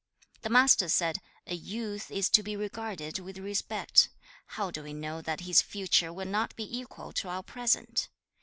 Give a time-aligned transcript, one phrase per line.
[0.41, 4.09] The Master said, 'A youth is to be regarded with respect.
[4.57, 8.09] How do we know that his future will not be equal to our present?